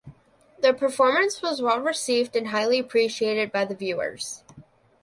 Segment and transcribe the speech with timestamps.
[0.57, 4.43] The performance was well received and highly appreciated by the viewers.